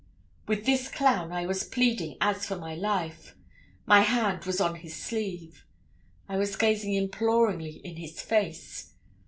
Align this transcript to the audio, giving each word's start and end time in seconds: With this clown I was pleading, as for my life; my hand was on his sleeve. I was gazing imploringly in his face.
With 0.47 0.65
this 0.65 0.87
clown 0.87 1.31
I 1.31 1.45
was 1.45 1.63
pleading, 1.63 2.17
as 2.19 2.43
for 2.47 2.55
my 2.57 2.73
life; 2.73 3.35
my 3.85 3.99
hand 4.01 4.45
was 4.45 4.59
on 4.59 4.77
his 4.77 4.95
sleeve. 4.95 5.63
I 6.27 6.37
was 6.37 6.55
gazing 6.55 6.95
imploringly 6.95 7.79
in 7.83 7.97
his 7.97 8.19
face. 8.19 8.93